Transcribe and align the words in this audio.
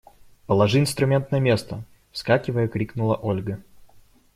Положи 0.47 0.79
инструмент 0.79 1.29
на 1.31 1.39
место! 1.39 1.83
–вскакивая, 2.11 2.67
крикнула 2.67 3.15
Ольга. 3.17 3.61